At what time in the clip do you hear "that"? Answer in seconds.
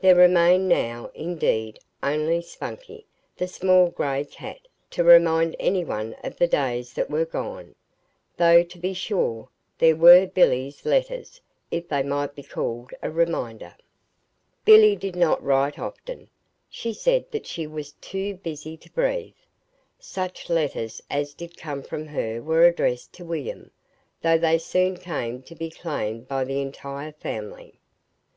6.92-7.10, 17.32-17.48